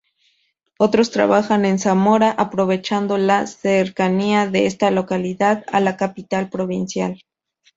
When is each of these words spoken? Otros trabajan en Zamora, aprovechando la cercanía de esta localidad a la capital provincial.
Otros 0.79 1.11
trabajan 1.11 1.63
en 1.63 1.77
Zamora, 1.77 2.31
aprovechando 2.31 3.19
la 3.19 3.45
cercanía 3.45 4.47
de 4.47 4.65
esta 4.65 4.89
localidad 4.89 5.63
a 5.71 5.79
la 5.79 5.95
capital 5.95 6.49
provincial. 6.49 7.19